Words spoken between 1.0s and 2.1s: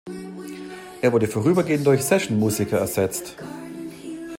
Er wurde vorübergehend durch